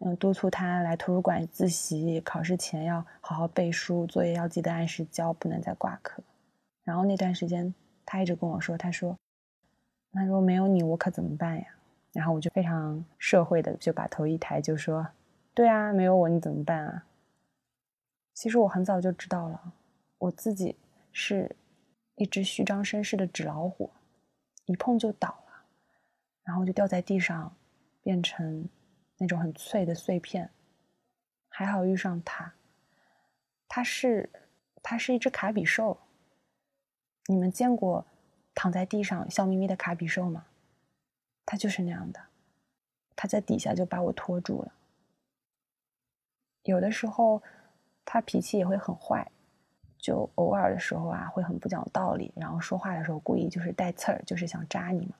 [0.00, 6.22] 嗯，督促他来图书馆自习，考试前要好好背书，作业要记得按时交，不能再挂科。
[6.84, 7.74] 然后那段时间，
[8.06, 9.16] 他一直跟我说：“他说，
[10.12, 11.66] 那如果没有你，我可怎么办呀？”
[12.14, 15.04] 然后我就非常社会的就把头一抬，就说
[15.52, 17.04] ：“对啊，没有我你怎么办啊？”
[18.34, 19.72] 其实我很早就知道了，
[20.18, 20.76] 我自己
[21.10, 21.56] 是
[22.14, 23.90] 一只虚张声势的纸老虎，
[24.66, 25.64] 一碰就倒了，
[26.44, 27.52] 然后就掉在地上，
[28.04, 28.68] 变成。
[29.18, 30.50] 那种很脆的碎片，
[31.48, 32.54] 还好遇上它。
[33.68, 34.30] 它是，
[34.82, 35.98] 它是一只卡比兽。
[37.26, 38.06] 你们见过
[38.54, 40.46] 躺在地上笑眯眯的卡比兽吗？
[41.44, 42.20] 它就是那样的，
[43.14, 44.72] 它在底下就把我拖住了。
[46.62, 47.42] 有的时候，
[48.04, 49.30] 他脾气也会很坏，
[49.98, 55.16] 就偶尔的时候啊，会很不讲道理，然后说话的时候故意就是带刺儿，就是想扎你嘛。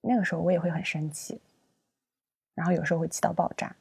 [0.00, 1.40] 那个时候我也会很生气。
[2.60, 3.74] 然后有时候会气到爆炸，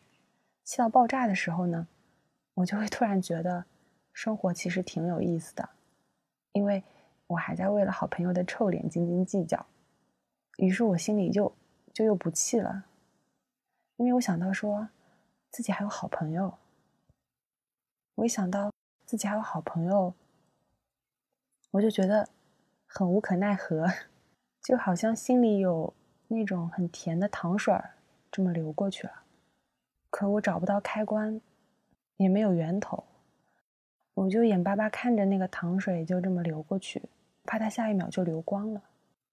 [0.64, 1.86] 气到爆炸的时候呢，
[2.54, 3.66] 我就会突然觉得
[4.14, 5.68] 生活其实挺有意思的，
[6.54, 6.82] 因为
[7.28, 9.66] 我还在为了好朋友的臭脸斤斤计较，
[10.60, 11.54] 于是我心里就
[11.94, 12.86] 就又不气了，
[13.98, 14.88] 因为我想到说
[15.52, 16.58] 自己还有好朋友，
[18.16, 18.72] 我一想到
[19.06, 20.14] 自己还有好朋友，
[21.72, 22.30] 我就觉得
[22.86, 23.86] 很无可奈何，
[24.64, 25.94] 就好像心里有
[26.30, 27.96] 那种很甜的糖水儿。
[28.32, 29.14] 这么流过去了，
[30.10, 31.42] 可我找不到开关，
[32.18, 33.04] 也没有源头，
[34.14, 37.02] 我就眼巴巴看着那个糖水就这么流过去，
[37.46, 38.82] 怕它下一秒就流光了，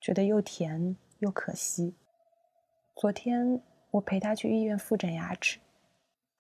[0.01, 1.95] 觉得又甜又可惜。
[2.95, 5.59] 昨天我陪他去医院复诊牙齿，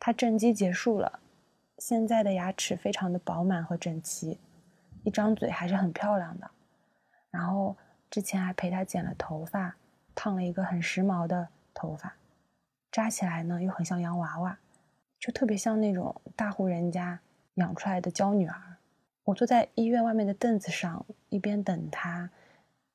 [0.00, 1.20] 他正畸结束了，
[1.78, 4.38] 现在的牙齿非常的饱满和整齐，
[5.04, 6.50] 一张嘴还是很漂亮的。
[7.30, 7.76] 然后
[8.08, 9.76] 之前还陪他剪了头发，
[10.14, 12.16] 烫了一个很时髦的头发。
[12.96, 14.58] 扎起来呢，又很像洋娃娃，
[15.18, 17.20] 就特别像那种大户人家
[17.56, 18.76] 养出来的娇女儿。
[19.24, 22.30] 我坐在医院外面的凳子上，一边等他，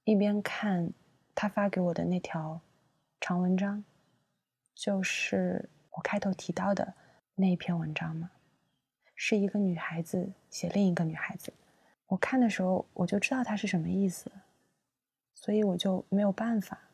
[0.03, 0.91] 一边看
[1.35, 2.59] 他发给我的那条
[3.19, 3.83] 长文章，
[4.73, 6.95] 就是我开头提到的
[7.35, 8.31] 那一篇文章嘛，
[9.13, 11.53] 是一个女孩子写另一个女孩子。
[12.07, 14.31] 我看的时候，我就知道他是什么意思，
[15.35, 16.87] 所以我就没有办法。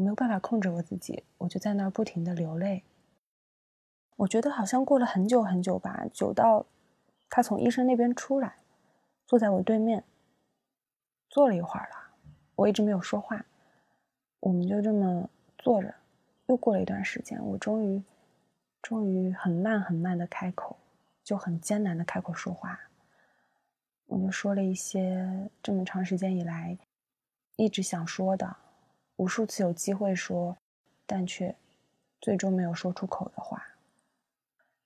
[0.00, 2.84] 我没有办法控制我自己，我就在那儿不停的流泪。
[4.16, 6.64] 我觉得好像过了很久很久吧，久到
[7.28, 8.56] 他从医生那边出来，
[9.26, 10.02] 坐在我对面，
[11.28, 12.16] 坐了一会儿了。
[12.54, 13.44] 我一直没有说话，
[14.40, 15.28] 我们就这么
[15.58, 15.94] 坐着。
[16.46, 18.02] 又过了一段时间，我终于，
[18.80, 20.78] 终于很慢很慢的开口，
[21.22, 22.80] 就很艰难的开口说话。
[24.06, 26.78] 我就说了一些这么长时间以来
[27.56, 28.56] 一直想说的。
[29.20, 30.56] 无数次有机会说，
[31.04, 31.54] 但却
[32.22, 33.62] 最终没有说出口的话。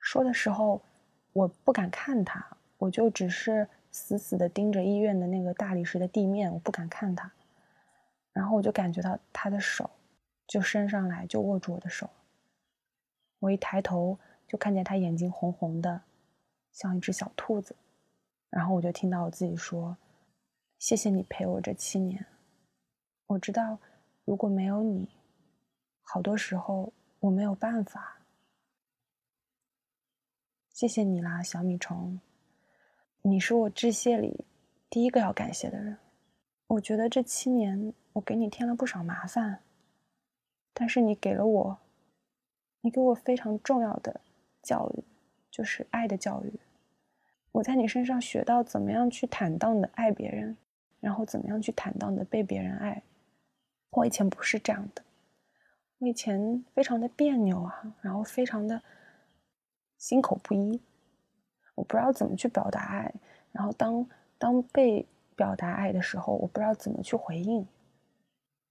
[0.00, 0.82] 说的时候，
[1.32, 2.44] 我不敢看他，
[2.78, 7.30] 我就只是死死的盯着医院的那个大理石的地面，我不敢看他。
[8.32, 9.88] 然后我就感觉到他的手
[10.48, 12.10] 就伸上来，就握住我的手。
[13.38, 14.18] 我一抬头
[14.48, 16.02] 就看见他眼睛红红的，
[16.72, 17.76] 像一只小兔子。
[18.50, 19.96] 然后我就听到我自己说
[20.80, 22.26] ：“谢谢你陪我这七年，
[23.28, 23.78] 我知道。”
[24.24, 25.08] 如果没有你，
[26.02, 28.18] 好多时候我没有办法。
[30.72, 32.18] 谢谢你啦，小米虫，
[33.22, 34.44] 你是我致谢里
[34.88, 35.96] 第一个要感谢的人。
[36.66, 39.60] 我觉得这七年我给你添了不少麻烦，
[40.72, 41.78] 但是你给了我，
[42.80, 44.20] 你给我非常重要的
[44.62, 45.04] 教育，
[45.50, 46.52] 就是爱的教育。
[47.52, 50.56] 我在你身上学到怎么样去坦荡的爱别人，
[50.98, 53.02] 然后怎么样去坦荡的被别人爱。
[53.96, 55.02] 我以前不是这样的，
[55.98, 58.82] 我以前非常的别扭啊，然后非常的
[59.98, 60.82] 心口不一，
[61.76, 63.14] 我不知道怎么去表达爱，
[63.52, 64.04] 然后当
[64.36, 67.64] 当被表达爱的时候，我不知道怎么去回应。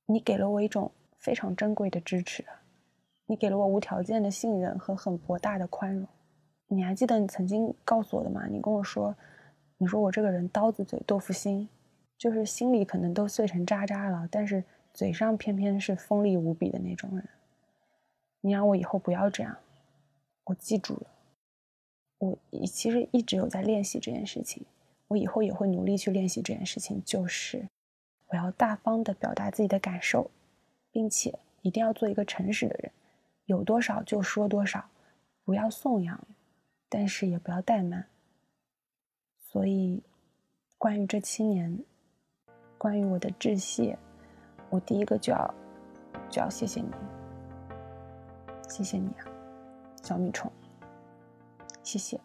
[0.05, 2.43] 你给了我一种非常珍贵的支持，
[3.25, 6.05] 你给了我无条件的信任和很博大的宽容。
[6.67, 8.45] 你还记得你曾经告诉我的吗？
[8.47, 9.15] 你跟我说，
[9.77, 11.69] 你说我这个人刀子嘴豆腐心，
[12.17, 14.61] 就是心里可能都碎成渣渣了，但是。
[14.93, 17.27] 嘴上偏偏是锋利无比的那种人，
[18.41, 19.57] 你让我以后不要这样，
[20.43, 21.07] 我记住了。
[22.19, 22.37] 我
[22.67, 24.63] 其实一直有在练习这件事情，
[25.07, 27.67] 我以后也会努力去练习这件事情，就是
[28.27, 30.29] 我要大方的表达自己的感受，
[30.91, 32.91] 并且一定要做一个诚实的人，
[33.45, 34.89] 有多少就说多少，
[35.43, 36.25] 不要颂扬，
[36.87, 38.05] 但是也不要怠慢。
[39.39, 40.01] 所以，
[40.77, 41.79] 关于这七年，
[42.77, 43.97] 关于我的致谢。
[44.73, 45.53] 我第一个就要，
[46.31, 46.87] 就要谢谢你，
[48.67, 49.29] 谢谢你啊！
[50.01, 50.51] 小米虫。
[51.83, 52.19] 谢谢。